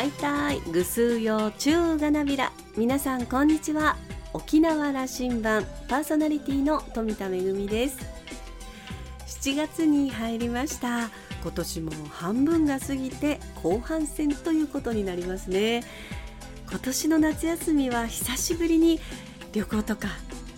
[0.00, 0.60] はいたい。
[0.60, 2.52] ぐすうよ中がなびら。
[2.74, 3.98] 皆さんこんにちは。
[4.32, 5.66] 沖縄羅針盤。
[5.90, 7.98] パーソナリティの富田恵です。
[9.26, 11.10] 7月に入りました。
[11.42, 15.82] 今年も半分が過ぎて後半戦ということになりますね。
[16.70, 19.00] 今年の夏休みは久しぶりに
[19.52, 20.08] 旅行とか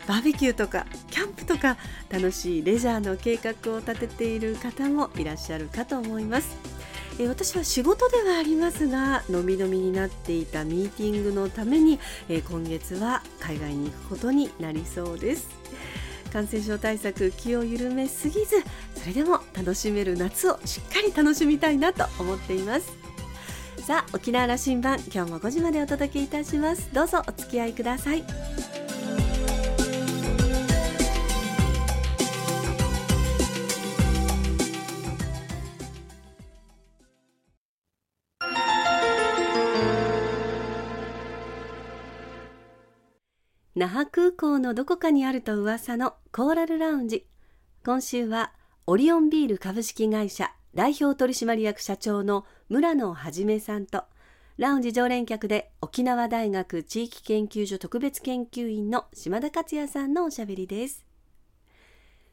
[0.06, 1.78] バーベキューとかキャンプとか
[2.10, 6.81] 楽しいレジャーの計画を立てている方もいらっしゃるかと思います。
[7.18, 11.98] え私は仕事ではありますがのみのみになっていたミーティングのために、
[12.28, 15.48] え今月は海外に行くことになりそうです。
[16.32, 18.56] 感染症対策気を緩めすぎず
[18.94, 22.92] それでも楽しめる夏をしっかり楽しみたいなと思っています。
[23.86, 26.88] さあ沖縄羅針盤今日も5時までお届けいたします。
[26.94, 28.24] どうぞお付き合いください。
[43.82, 47.26] 那覇空港のどこかにあると噂のコーラルラウンジ。
[47.84, 48.52] 今週は
[48.86, 54.04] オリオンビール株式会社代表取締役社長の村野はじめさんと
[54.56, 61.04] ラウンジ常連客で沖縄大学地域研究所特別研究員の島田克也さんのおしゃべりです。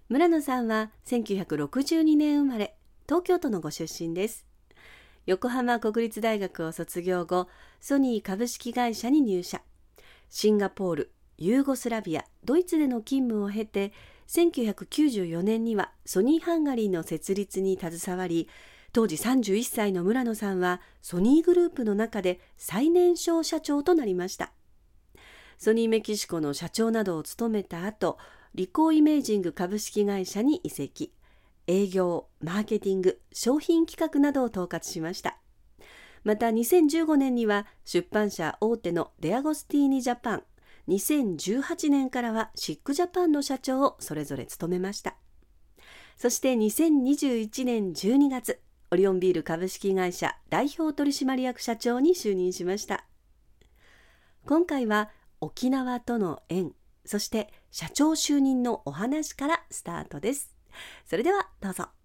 [0.07, 2.75] 村野さんは1962年生まれ
[3.07, 4.45] 東京都のご出身です。
[5.25, 7.47] 横浜国立大学を卒業後
[7.81, 9.63] ソニー株式会社に入社。
[10.29, 13.93] シンガポールユーゴスラビアドイツでの勤務を経て
[14.27, 18.49] 1994年にはソニーハンガリーの設立に携わり
[18.91, 24.51] 当時31歳の村野さんはソニーグループの中で最年少社長となりました。
[25.57, 28.17] ソニーメキシコの社長などを務めた後
[28.53, 31.13] リコーイメージング株式会社に移籍。
[31.67, 35.37] 営業マーケティング商品企画などを統括しました。
[36.23, 40.43] また2015年には出版社大手のレアゴスティーニジャパン
[40.89, 45.15] 2018年からはシックジャパンの社長をそれぞれ務めました。
[46.17, 48.59] そして2021年12月
[48.91, 53.05] オリオンビール株式会社代表取締役社長に就任しました。
[54.45, 56.73] 今回は沖縄との縁
[57.05, 60.55] そして社長就任のお話からスタートです。
[61.05, 61.98] それではどうぞ。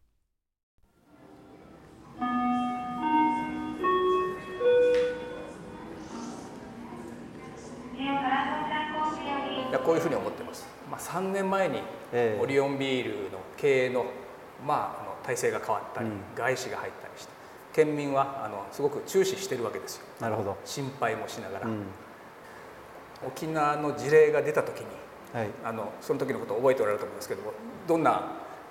[9.85, 11.81] こういうふうに思ってます、まあ、3年前に
[12.41, 14.07] オリオンビールの経営の,、
[14.67, 17.33] まあ、あの体制が変わったり、うん、外資が入ったりして
[17.75, 20.05] 県民はあのすごく注視してるわけですよ。
[20.21, 20.57] なるほど。
[20.65, 21.83] 心配もしながら、うん、
[23.27, 24.87] 沖縄の事例が出た時に、
[25.33, 27.53] はい、あのその時のことを覚えておられると思いますけども
[27.89, 28.13] どんな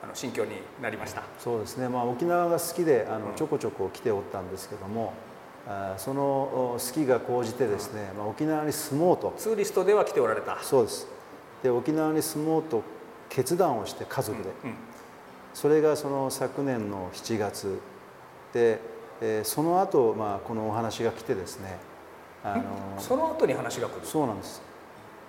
[0.01, 1.23] あの心境になりました？
[1.37, 5.13] そうですね、まあ、沖縄が好きであのちょこちょこ来ておったんですけども、
[5.97, 9.33] その好きが高じてですね、まあ、沖縄に住もうと。
[9.37, 10.57] ツーリストでは来ておられた。
[10.61, 11.07] そうです。
[11.63, 12.83] で沖縄に住もうと
[13.29, 14.75] 決断をして家族で、うんうん、
[15.53, 17.79] それがその昨年の7月。
[18.53, 18.79] で、
[19.21, 21.79] えー、その後、まあこのお話が来てですね
[22.43, 22.63] あの
[22.99, 24.05] その後に話が来る。
[24.05, 24.61] そうなんです。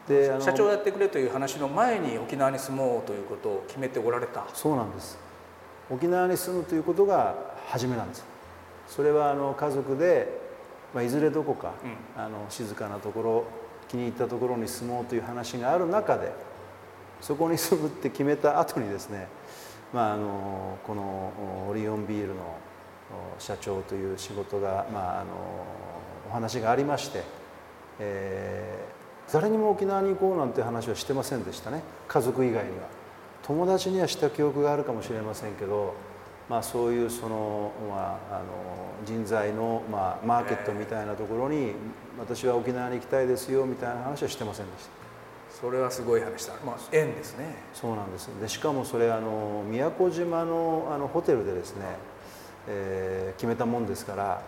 [0.08, 4.44] で社長やってくれという話の前に沖縄に住もうということを決めておられた。
[4.52, 5.16] そうなんです。
[5.90, 7.34] 沖縄に住むということが
[7.66, 8.24] 初めなんです
[8.88, 10.28] それはあの家族で、
[10.94, 11.72] まあ、いずれどこか、
[12.16, 13.44] うん、あの静かなところ
[13.88, 16.32] 気に入ったところに住もうという話がある中で
[17.20, 19.28] そこに住むって決めた後にですね、
[19.92, 21.32] まあ、あのこの
[21.68, 22.34] オリオンビールの
[23.38, 25.30] 社長という仕事が、まあ、あの
[26.30, 27.22] お話がありまして、
[27.98, 31.82] えー、誰にも沖縄に行こうなんて話はしてませんでしたね。
[32.08, 33.04] 家族以外には。
[33.46, 35.94] 友達にはした記憶があるかもしれませんけど
[36.48, 38.44] まあ、そういうその、まあ、あの
[39.06, 41.72] 人材の、まあ、マーケットみたいなところに
[42.18, 44.90] 私は沖縄に行きたいですよみたいな話はしてませんでした。
[45.60, 47.56] それはすごい話だ、まあ、縁ですね。
[47.72, 48.26] そうなんです。
[48.40, 51.84] でしかもそれあの宮古島のあのホテルでですね、
[52.68, 54.42] えー、決めたもんですから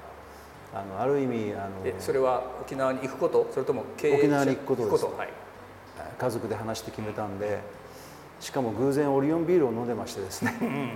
[0.75, 3.49] あのある意味あのそれは沖縄に行くこと？
[3.53, 5.29] それとも経営沖縄に行くことです、はい、
[6.19, 7.61] 家族で話して決めたんで
[8.41, 10.91] しかも偶然オリオンビールを飲んでましてですね、うん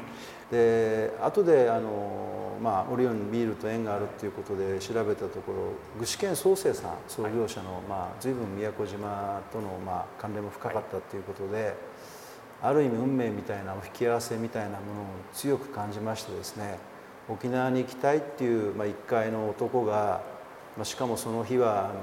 [0.50, 11.74] で後であの、まあ、オリオンビールと縁があるっていうことで調べたところ具志堅創生さん創業者の、まあ、随分宮古島との、まあ、関連も深かったっていうことで、
[12.62, 16.78] ある意味運命みたいなお引き合わせみたいなものを強く感じましてですね
[17.28, 20.20] 沖縄に行きたいっていう、まあ、一回の男が、
[20.76, 21.94] まあ、しかもその日はあの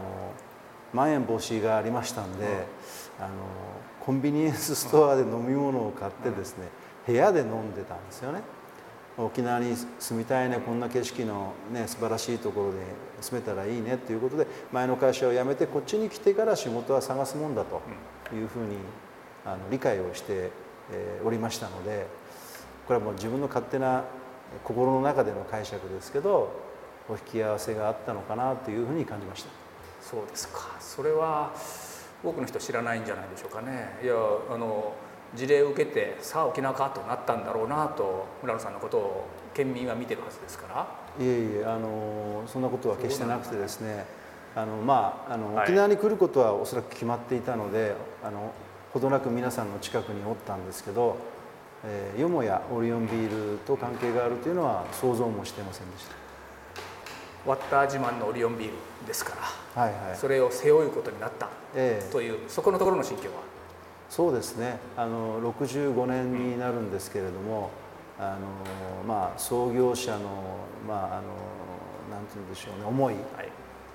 [0.93, 2.65] まん延防止がありましたんで、
[3.19, 3.29] あの
[3.99, 6.67] コンビニエンスストアで飲み物を買ってですね、
[7.05, 8.41] 部屋で飲んでたんですよね。
[9.17, 12.77] 沖縄に住みたいねこんな景色の、ね、素晴らしいところで
[13.19, 17.81] 住めたらいいねということで前の会社を辞めてこっちに来てから仕事は探すもんだと
[18.35, 18.75] いうふうに
[19.43, 20.51] あの理解をして
[21.25, 22.05] おりましたので
[22.85, 24.03] これはもう自分の勝手な
[24.63, 26.51] 心の中での解釈ですけど
[27.09, 29.49] お引き合わせがあったのかなというふうに感じました
[30.09, 30.77] そうですか。
[30.79, 31.51] それは
[32.23, 33.99] 多くの人知らないんじゃないでしょうかね。
[34.01, 34.93] いやあの
[35.35, 40.87] 事例を受けてさあ沖縄かとなったんだろうなと村野さんのことを県民は見てるはずですから。
[41.19, 44.05] いえいえあのそんなことは決してなくてですね
[44.55, 47.93] あのまああの、沖縄に来ることはおそらく決まっていたので
[48.23, 48.53] あの
[48.93, 51.17] ほどなく皆さんの近くにおったんですけど、
[51.83, 56.26] えー、よもやオリオンビールと関係があるというのは想像もしていませんでした
[57.45, 58.73] ワッター自慢のオリオンビール
[59.05, 59.35] ですか
[59.75, 61.49] ら、はいはい、それを背負うことになった
[62.11, 63.41] という、えー、そこのところの心境は？
[64.09, 64.79] そうですね。
[64.95, 67.71] あの65年になるんですけれども、
[68.17, 68.39] うん、あの
[69.05, 70.29] まあ、創業者の,、
[70.87, 71.27] まあ、あの
[72.09, 73.23] なんて言うんでしょうね思い、はい。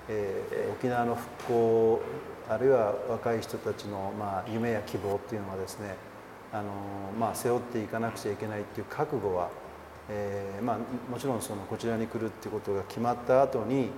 [0.09, 2.01] えー、沖縄の復興
[2.49, 5.95] あるいは若い人たちの、まあ、夢や希望っていうのはですね
[6.51, 6.65] あの、
[7.17, 9.49] まあ、背負っていかなくちゃいけないっていう覚悟は、
[10.09, 10.77] えーまあ、
[11.09, 13.89] もちろんそのこちらに来るっていうことが決まった後に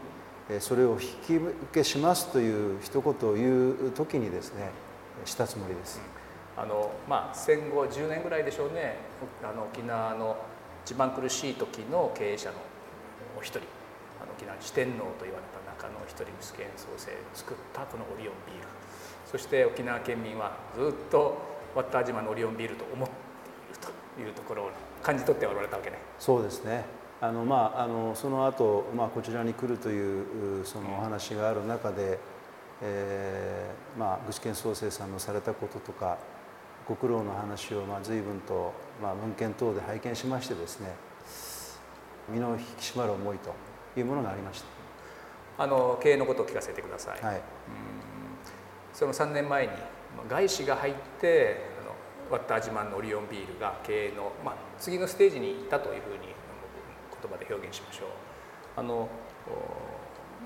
[0.60, 4.69] それを引き受けしますという一言を言う時にですね
[5.25, 6.00] したつもりです。
[6.57, 8.98] あのまあ、戦後10年ぐらいでしょうね。
[9.44, 10.38] あの沖縄の
[10.86, 12.58] 一番苦しい時の経営者の
[13.38, 13.60] お一人。
[14.22, 18.68] あの沖縄四天王と言われた中の一人具志堅創生を作ったこのオリオンビール。
[19.25, 21.38] そして沖縄県民はずっと
[21.75, 23.16] ワッター島のオリオンビールと思って
[23.72, 24.69] いるというところ
[25.06, 25.98] 感じ取っておられたわけね。
[26.18, 26.84] そうですね。
[27.22, 32.18] あのまあ、あのその後、まあこちらに来るというそのお話がある中で、
[32.81, 36.18] えーまあ、具志堅創生さんのされたこととか
[36.88, 40.94] ご苦労の話をまあ随分と、まあ、文献等で拝見しましてですね
[42.28, 43.54] 身の引き締まる思いと
[43.98, 44.68] いうものがありました。
[45.58, 47.42] あの経営のことを聞かせてください、はい、
[48.94, 49.74] その3年前に
[50.28, 51.75] 外資が入って
[52.31, 56.33] ワッター自慢のオリオンビールが経営の、まあ、次のステージに行ったというふうに
[57.22, 58.07] 言葉で表現しましょう。
[58.77, 59.07] あの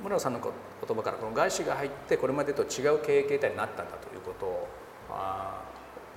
[0.03, 4.67] 村野さんの言葉からこの外資が入ってこれまでと違う経営形態になったんだということを
[5.09, 5.61] あ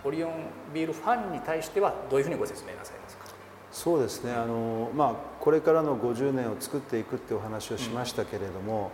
[0.04, 0.32] オリオン
[0.74, 3.24] ビールファンに対してはどういうふうにご説明なさいますか？
[3.72, 4.32] そうですね。
[4.32, 8.90] あの、まあ、これからの50年を作っていくってお話をしましたけれども、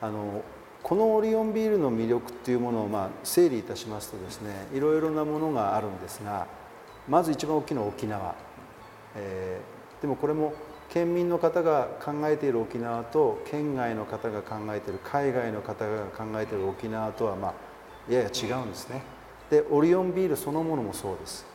[0.00, 0.42] うん、あの
[0.82, 6.46] このオリオンビールの魅力っていうものをまあ整理いたしますとですねいろいろなものがあるんですが
[7.08, 8.34] まず一番大きいのは沖縄、
[9.16, 10.52] えー、でもこれも
[10.90, 19.02] 県民の方が考えている沖縄と県外の方が考えている海外の方が考えている沖縄とはまあやや違うんですね。
[19.48, 21.46] でオリオンビールそのものもそうです。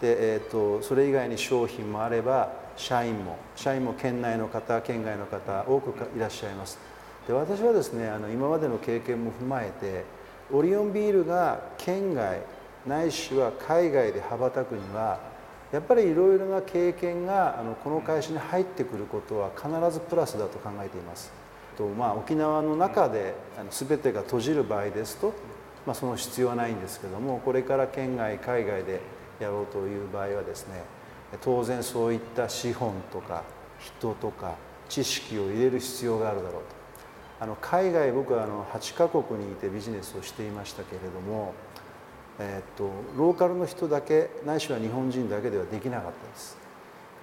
[0.00, 6.78] で、えーと、それ以外に商品もあれば社員も社員も県内の方県外の方多くいらっしゃいます。
[7.26, 10.04] で私はですねあの今までの経験も踏まえて
[10.52, 12.40] オリオンビールが県外
[12.86, 15.18] ないしは海外で羽ばたくには
[15.72, 21.32] やっぱりいろいろな経験があのこの会社に入ってくることは必ずプラスだと考えています。
[21.76, 25.34] とまあ、沖縄の中であの全てが閉じる場合ですと、
[25.86, 29.02] まあ、その必要はないんですけどもこれから県外海外で
[29.38, 30.82] やろうという場合はですね
[31.42, 33.42] 当然そういった資本とか
[33.78, 34.54] 人とか
[34.88, 36.75] 知識を入れる必要があるだろうと
[37.38, 41.54] あの海外僕はあの8カ国にいてビジネスをしていましたけれども
[42.38, 46.56] え、っとローカルの人だけないしは日本人だけではできなかったです、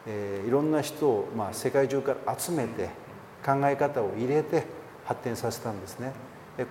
[0.07, 2.89] えー、いろんな人を、まあ、世界中から集めて
[3.43, 4.65] 考え方を入れて
[5.05, 6.13] 発展させたんですね。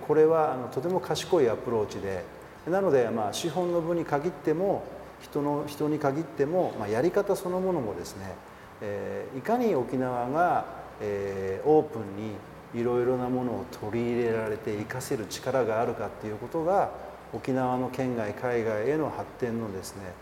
[0.07, 2.23] これはあのとても賢いアプローチで
[2.67, 4.83] なので、まあ、資本の部に限っても
[5.21, 8.33] 人の人に限っても、まあ、やり方そのものもですね、
[8.81, 10.65] えー、いかに沖縄が、
[11.01, 12.31] えー、オープンに
[12.73, 16.91] いろいろなものを取り入れられて活かせる力があるかっていうことが
[17.33, 20.13] 沖縄の県外海外への発展のですね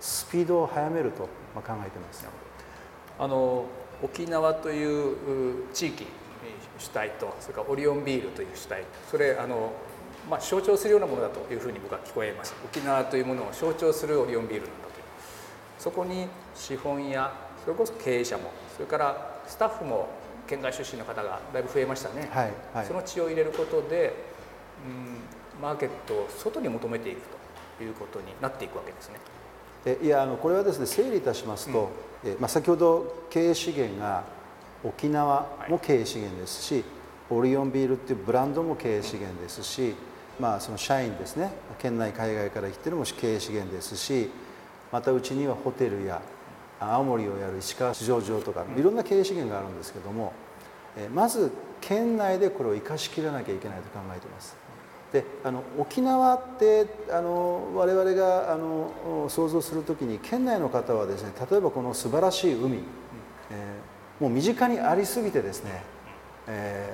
[0.00, 1.22] スピードを速めると
[1.54, 2.26] 考えてます。
[3.18, 3.64] あの
[4.02, 5.14] 沖縄とい
[5.64, 6.06] う地域
[6.78, 9.72] 主体とそれからオリオンビールという主体それあの、
[10.30, 15.04] まあ、象徴するようなものだというふうに僕は聞こえます沖縄というものを象徴するオリオンビールなんだという
[15.78, 17.32] そこに資本や
[17.64, 20.08] それこそ経営者もそれからスタッフも
[20.48, 24.14] 県外出身の方がだいぶ増えましたね、はいはい、その血を入れることで、
[24.86, 27.20] うんマーケットを外に求めていく
[27.78, 29.16] ということになっていくわけですね。
[29.84, 31.90] えいやあのこれはですね整理いたしますと、
[32.24, 34.24] うん、えまあ、先ほど経営資源が
[34.84, 36.84] 沖縄も経営資源ですし、はい、
[37.30, 39.94] オリオンビールっていうブランドも経営資源ですし、
[40.38, 44.30] まあ、その社員ですね県内海外から来てるも経営資源ですし
[44.92, 46.20] またうちにはホテルや
[46.80, 50.32] 青森をやる石川市場場とかいろんな経営資源があるんですけども
[51.14, 54.56] まず県内でこれを生かしきらなきゃいけないと考えています。
[55.12, 62.78] であの沖縄ってあの我々があの想像する時に県内の方はですね例えばこの素晴らしい海、
[63.50, 65.82] えー、もう身近にありすぎてですね、
[66.46, 66.92] え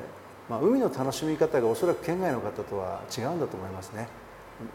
[0.49, 4.07] ーまあ、海の楽しみ方がおそらく県外の方とは違うんだと思いますね。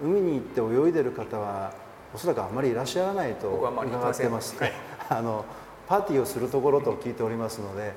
[0.04, 1.74] 海に行って泳いでる方は
[2.14, 3.70] おそらくあまりいらっしゃらないと伺
[4.12, 4.74] ってます、はい、
[5.16, 5.46] あの
[5.88, 7.94] パーティーをするところと聞いておりますので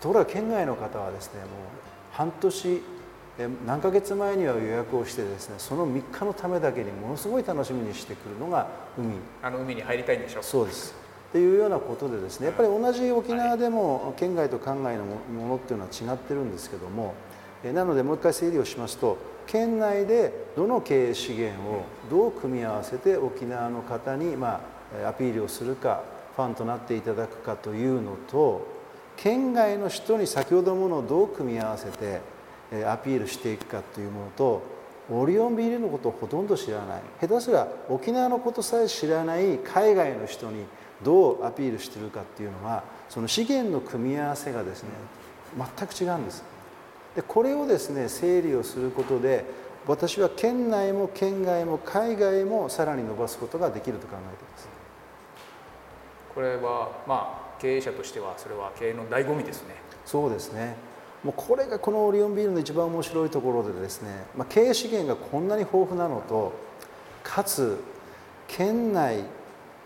[0.00, 1.48] ところが県外の方はですねもう
[2.12, 2.82] 半年
[3.66, 8.66] 何ヶ月前には予約をしてですねその3日のためだけにものすごい楽しみにしてくるのが
[8.98, 9.14] 海。
[9.42, 10.40] あの海に入りたいんでしょ？
[10.40, 10.94] うそうです。
[11.30, 17.14] っていうようなことでですねやっぱり同じ沖縄でも県外と県外のものっていうのは違ってるんですけども
[17.72, 24.60] なのでもう一回整理をしますと県内でどの経営資源をどう組み合わせて沖縄の方にま
[25.04, 26.02] あアピールをするか
[26.36, 28.66] ファンとなっていただくかというのと
[29.16, 32.20] 県外の人に先ほどものをどう組み合わせて
[32.86, 34.62] アピールしていくかというものと
[35.10, 37.02] オリオンビールのことをほとんど知らない。
[37.20, 40.64] 下手すら沖縄のことさえ知らない海外の人に
[41.02, 44.90] どうアピールしてるかっていうのはその資源の組み合わせがですね
[45.56, 46.44] 全く違うんです。
[47.16, 49.44] でこれをですね整理をすることで
[49.86, 54.79] 私は県内も県外も海外もさらに伸ばすことができると考えています。
[56.34, 59.74] これはまあ経営者としてはそれは経営の醍醐味ですね
[60.06, 60.76] そうですね
[61.22, 66.52] もうこれがこのオリオンビールの一番面白いところでですね、まあ、経営資源がこんなに豊富なのと
[67.22, 67.78] かつ
[68.48, 69.24] 県内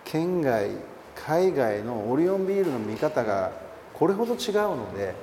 [0.04, 0.70] 県外
[1.14, 3.52] 海外のオリオンビールの見方が
[3.92, 5.14] これほど違うので、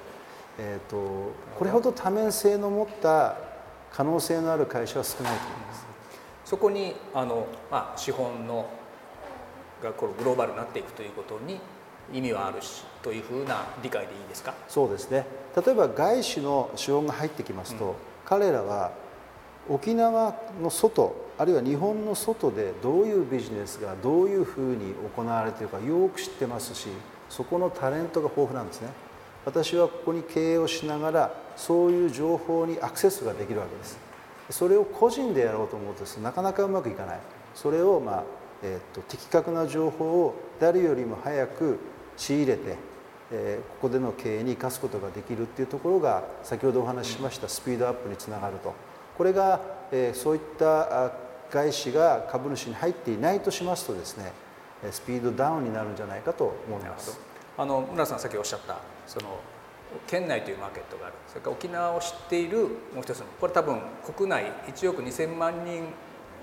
[0.58, 3.38] えーと、これほど多面性の持った
[3.92, 5.86] 可能性のある会社は少ないと思います。
[6.46, 8.70] そこにあの、まあ、資本の
[9.82, 11.60] がこのグローバルになっていくということに
[12.14, 14.54] 意味はあるしというふうな理解でいいですか？
[14.68, 15.26] そうですね。
[15.56, 17.94] 例えば外資の資本が入ってきますと、うん、
[18.26, 18.92] 彼らは
[19.70, 26.90] 沖縄の外あるいは日本の外でどういうビジネスがどういうふうに行われているかよく知ってますし
[27.30, 28.90] そこのタレントが豊富なんですね。
[29.46, 33.98] 私はここに経営をしながらそういう情報にアクセスができるわけです。
[34.50, 37.20] それを個人でやろうと思うとなかなかうまくいかない。
[37.56, 38.24] それを、まあ
[38.64, 41.80] えーと、的確な情報を誰よりも早く
[42.18, 42.78] 仕入れて、
[43.32, 48.74] えー、ここでの経営に生かすことができるっていうところが先ほどお話ししましたスピードアップにつながると。
[49.18, 49.60] これが、
[49.92, 51.12] えー、そういった
[51.52, 54.32] 外資が株主に入っていないとしますとですね
[54.90, 57.20] スピードダウンになるんじゃないかと思います。
[57.58, 59.40] あの村さんさっきおっしゃったその
[60.08, 61.16] 県内というマーケットがある。
[61.28, 62.60] それから沖縄を知っている
[62.94, 63.82] もう一つのこれ多分
[64.16, 65.84] 国内1億2,000万人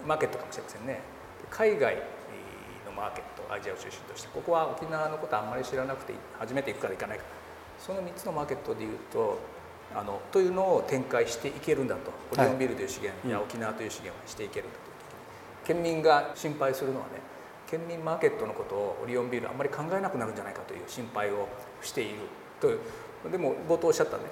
[0.07, 1.18] マーケットかもしれませんね。
[1.51, 1.97] 海外
[2.87, 7.25] のマーケットアジアを中心としてここは沖縄のことあんまり知らなくて初めて行くから行かないか。
[7.79, 9.39] その3つのマーケットでいうと
[9.95, 12.11] あのというのを展開していけるんだと。
[12.33, 17.21] オリオンビールという資源や沖縄という資源をしていけるんだという県民が心配するのはね
[17.71, 21.49] 県民マーケットのことをオリオンビールあんまり考えなくなるんじゃないかという心配を
[21.83, 22.21] している
[22.61, 22.69] と
[23.31, 24.23] でも冒頭おっしゃったね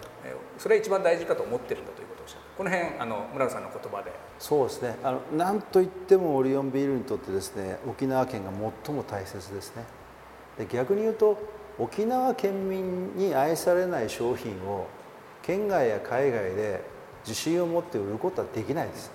[0.58, 2.15] それは一番大事かと思ってるんだということ。
[2.15, 2.56] をっしゃった。
[2.58, 4.12] この辺あの村野さんの言葉で。
[4.38, 4.96] そうですね。
[5.02, 8.50] あの何といってもオリオンビールにとってですね沖縄県が
[8.84, 9.84] 最も大切ですね。
[10.58, 11.38] で逆に言うと
[11.78, 14.86] 沖縄県民に愛されない商品を
[15.42, 16.82] 県外や海外で
[17.26, 19.10] 自信を持って売ることはできないです。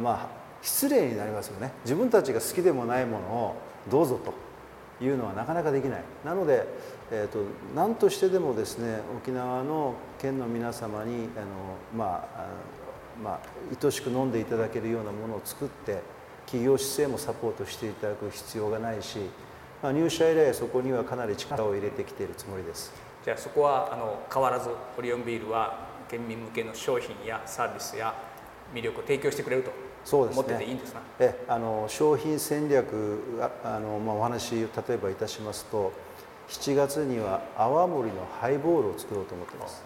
[0.00, 0.28] まあ
[0.62, 1.72] 失礼になりますよね。
[1.84, 3.54] 自分たちが好きでもないものを
[3.90, 4.32] どうぞと。
[5.00, 6.04] いうのはなかなかできない。
[6.24, 6.66] なので、
[7.10, 7.40] えーと、
[7.74, 11.46] 何としてでもですね沖縄の県の皆様にあの、
[11.96, 12.46] まあ
[13.22, 13.40] まあ、
[13.82, 16.02] 愛しく飲んでいただけるようなものを作って
[16.46, 19.18] 企業姿勢もサポートしていただく必要がないし、
[19.82, 22.92] まあ、入社以来そこにはかなり力を入れてきているつもりです。
[23.24, 28.14] じゃあそこはあの変わらずオリオンビールは県民向けの商品やサービスや
[28.72, 29.87] 魅力を提供してくれると。
[30.04, 31.00] そうですてていいんですか？
[31.20, 33.20] えあの商品戦略
[33.64, 35.92] あの、まあ、お話例えばいたしますと
[36.48, 39.82] 7月には泡盛のハイボールを作ろうと思ってます。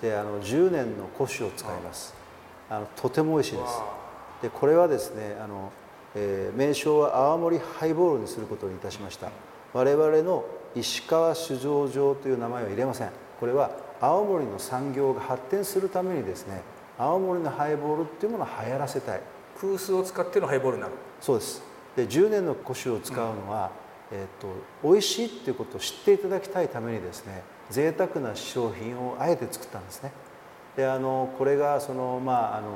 [0.00, 2.14] であの10年の古酒を使います。
[2.70, 3.82] あのとても美味しいです。
[4.42, 5.72] でこれはですねあの、
[6.14, 9.30] えー、名称は泡盛ハイボールにすることにいたしました。
[9.74, 10.44] 我々の
[10.74, 13.10] 石川酒造場という名前は入れません。
[13.40, 13.70] これは
[14.00, 16.62] 青森の産業が発展するためにですね
[16.98, 19.20] 青森のハイボールっていうものを流行らせたい。
[19.60, 20.94] 空数を使ってのハイボールになる。
[21.20, 21.62] そうです。
[21.96, 23.70] で10年の古酒を使うのは、
[24.10, 24.46] うん、えーと、
[24.82, 30.12] と美味しいっていうことを知っていただきたいためにですね贅沢な商品をあえて作ったんですね。
[30.76, 32.68] であのこれがそのまああの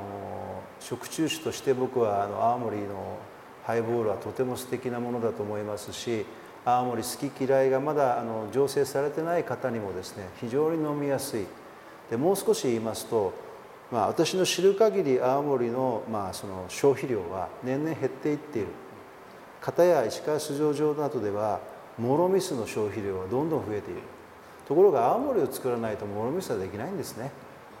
[0.79, 3.17] 食中酒として僕はあの青森の
[3.63, 6.25] ハイボールはとても素敵なものだと思いますし
[6.65, 11.45] 青森好き嫌いがまだあの醸成されてない方にもですね非常に飲みやすい。
[12.09, 13.33] でもう少し言いますと、
[13.93, 18.69] まあ、私の知る限り青森の,、まあその消費量は年々減っていっている。
[19.61, 21.59] 片や石川市場上などでは
[21.99, 24.01] もろみ酢の消費量はどんどん増えている。
[24.67, 27.29] ところが青森を作らないともろみ酢はできないんですね。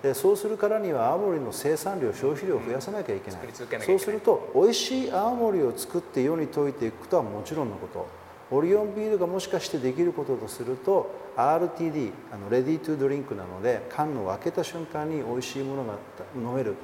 [0.03, 3.39] でそうするからには青森の生産量消費量を増やさなきゃいけない。
[3.83, 8.05] そうすると美味しい青森を作って世に説いていくことはもちろんのこと
[8.53, 15.95] オリオンビールがもしかしてできることとすると RTD あのレディートゥドリンクなので缶の開けた瞬間に美味しいものが
[16.35, 16.75] 飲めるっ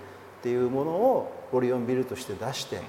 [0.41, 2.81] ていうものをオリオンビールとして出して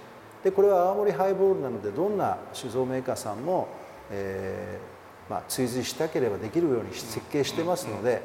[0.42, 3.68] でこれは青森ハイボールなのでどんな酒造メーカーさんも、
[4.10, 8.20] えーまあ、追随したければできるように設計してますので、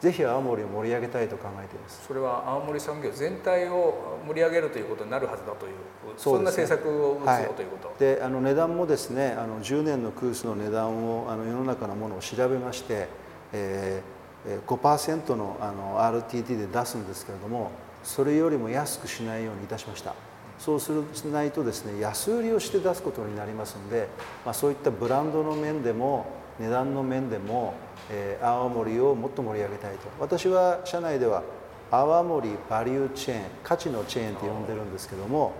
[0.00, 2.06] ぜひ青森を盛り上げたいと考えています。
[2.06, 5.72] それは青森産業全体を盛り上げるということになるはずだという
[6.16, 7.94] そ、ね,、んな政策を打つよ、はい、ということ。
[7.98, 13.08] であの値段もですねあの10年のクースの値段をあの世の中のものを調べまして、
[13.52, 17.72] えー、5%のあの RTT で出すんですけれども
[18.04, 20.14] それよりも安くしないようにいたしました。
[20.60, 24.08] そうするしないとですね安売りをして出すことになりますので、
[24.44, 26.26] まあ、そういったブランドの面でも
[26.58, 27.74] 値段の面でも
[28.10, 30.08] えー、青森をもっと盛り上げたいと。
[30.18, 31.42] 私は社内では
[31.90, 35.52] 泡盛バリューチェーン価値のチェーンって呼んでるんですけども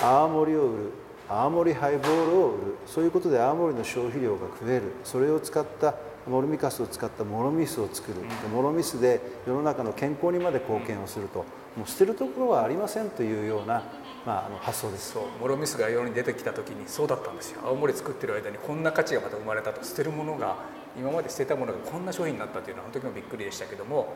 [0.00, 0.92] 泡盛を売る
[1.28, 4.94] 泡盛ハイボールを売るそういうことで泡盛の消費量が増える。
[5.04, 5.94] それを使った
[6.26, 11.44] モルミカスを使ったモロミスを作る、うん、モロミスで世の中の健康にまで貢献をすると。
[11.76, 13.84] もう捨てるところはありませんというような、
[14.28, 15.12] まあ、あの発想です。
[15.12, 15.22] そう。
[15.40, 17.62] モロミスが世に出てきた時にそうだったんですよ。
[17.64, 19.82] 青森作ってる間にこんな価値がまた生まれたと。
[19.82, 20.56] 捨てるものが
[20.98, 24.12] 今まで捨てたものがこんな商品になったというのはあの時もびっくりでしたけども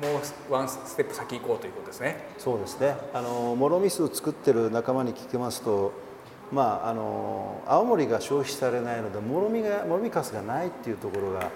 [0.00, 2.24] もうワンステップ先行こうということですね。
[2.38, 2.96] そうですね。
[3.14, 5.92] あのモロミスを作ってる仲間に聞きますと
[6.50, 11.50] まああの青森が消費されないのでもろみがもろみかすがないっていうところが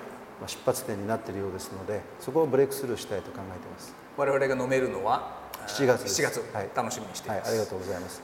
[0.47, 3.93] 出発点になっているようですのでそこをブレイクスルーしたいと考えています。
[4.17, 8.23] 我々が飲めるのは7月7月、はい、楽しみにしています、はい、ありがとうございます。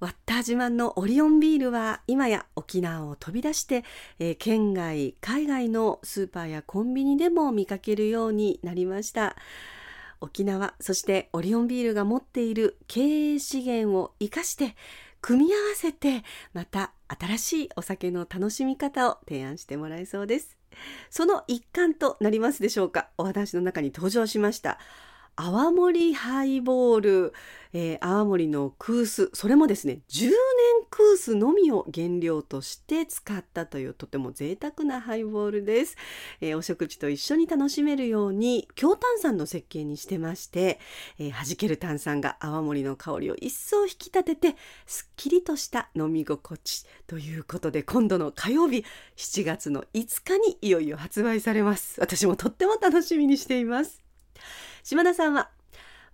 [0.00, 3.84] ワッター自慢のオリオンビールは今や沖縄を飛び出して、
[4.18, 9.36] えー、県外海外のスーパーやコンビニでも見かけるようになりました。
[10.22, 14.76] 沖縄そしてオリオンビールが持っている経営資源を生かして
[15.20, 20.56] 組み合わせてまた新しいお酒の楽しみ方を提案してもらえそうです。
[21.10, 23.08] その一環となりますでしょうか？
[23.18, 24.78] お話の中に登場しました。
[25.42, 27.32] 泡盛ハイボール、
[27.72, 30.32] えー、泡盛のクースそれもですね10年
[30.90, 35.96] クースのみを原料として使ったというとても贅沢なハイボールです、
[36.42, 40.78] えー、お食事と一緒に楽しめるように強炭酸の設計にしてまして、
[41.18, 48.84] えー、弾ける炭酸が泡盛の香りを一層引き立ててすっきりとした飲み心地ということで今度の火曜日
[49.16, 51.98] 7月の5日にいよいよ発売されます。
[51.98, 54.02] 私もとっても楽しみにしています。
[54.82, 55.50] 島田さんは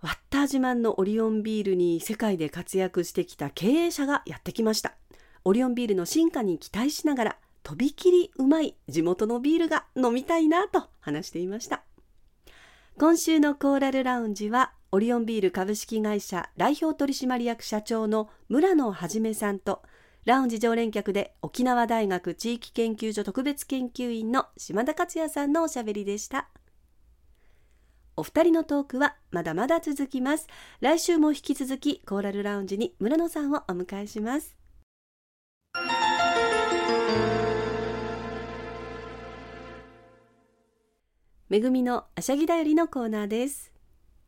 [0.01, 4.95] ワッター自慢のオリオンビールに世界で活躍してきた経営者がやってきました
[5.43, 11.83] オリオンビールの進化に期待しながらとびきりうまい地元のビールが飲みたいなと話していました
[12.97, 19.81] 今週のコーラルラウンジはオリオンビール株式会社代表取締役社長の村野はじめさんと
[20.25, 26.49] ラウンジ常連客で沖縄大学地域研究所特別研究員の島田克也さんのおしゃべりでした。
[28.19, 30.47] お二人のトークはまだまだ続きます。
[30.81, 34.57] 来週も引き続きコーラルラウンジに村野さんをお迎えします。
[41.47, 43.71] めぐみのあしゃぎだよりのコーナーです。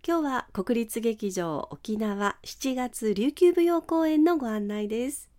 [0.07, 5.31] 今日は国立劇場沖縄7月琉球舞踊公演のご案内です。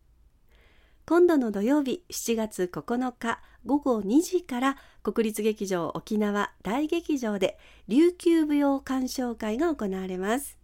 [1.07, 7.59] 今度の土曜日7月9日午後2時から国立劇場沖縄大劇場で
[7.89, 10.59] 琉球舞踊鑑賞会が行われます。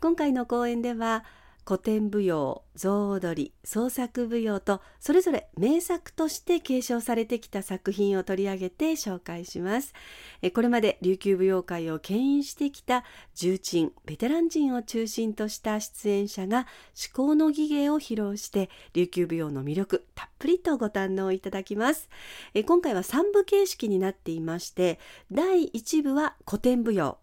[0.00, 1.24] 今回の公演では
[1.66, 9.92] 古典舞踊象踊り創作舞踊とそれぞれ名作として継承されてきた作品を取り上げて紹介します。
[10.54, 13.02] これまで琉球舞踊界を牽引してきた
[13.34, 22.08] 重鎮ベテラン人を中心とした出演者が至高の技芸を披露して琉球舞踊の魅力たっぷりとご堪能いただきます。
[22.64, 25.00] 今回は3部形式になっていまして
[25.32, 27.18] 第1部は古典舞踊。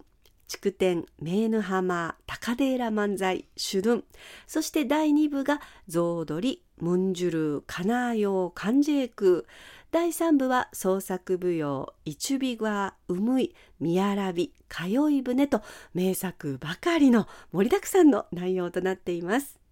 [0.54, 4.04] 築天メーヌハマー高寺漫才シュドゥン
[4.46, 9.46] そして第2部が象踊りムンジュルカナーヨーカンジェーク
[9.90, 15.60] 第3部は創作舞踊イチュビガーウムイミヤラビ通い船と
[15.92, 19.63] 名作ばかりの盛りだくさんの内容となっています。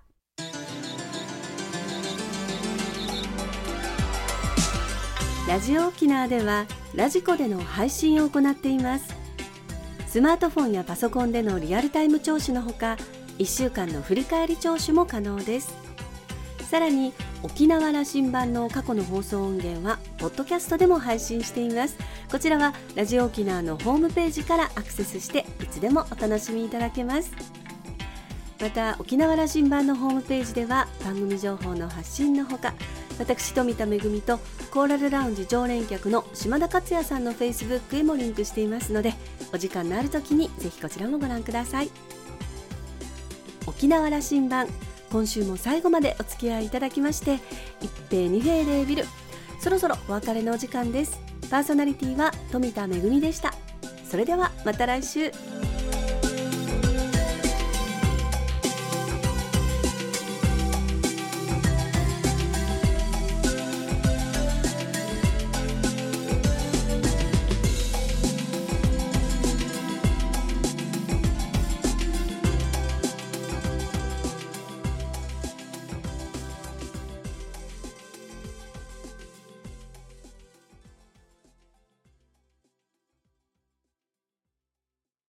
[5.48, 9.16] ラジオ沖縄ではラジコでの配信を行っています。
[10.08, 12.98] スマートフォンやパソコンでのリアルタイム聴取のほか
[13.38, 15.76] 1週間の振り返り聴取も可能です
[16.72, 21.98] さらに沖縄羅針盤の過去の放送音源はポッドキャストでも配信しています。
[22.32, 27.32] こちらはラジオ沖縄のホームページからアクセスしていつでもお楽しみいただけます。
[28.60, 32.74] また沖縄羅針盤のホームページでは番組情報の発信のほか
[33.20, 34.40] 私富田恵と
[34.72, 39.14] コーラルラウンジ常連客の島田克也さんのフェイスブックへもリンクしていますので
[39.54, 41.92] お時間のある時にぜひこちらもご覧ください。
[43.68, 44.68] 沖縄羅針盤
[45.12, 47.40] 今週も最後までお付き合いいただきまして
[47.82, 49.06] 一平二平零ビル。
[49.60, 51.20] そろそろお別れのお時間です。
[51.50, 53.54] パーソナリティは富田恵でした。
[54.10, 55.32] それではまた来週。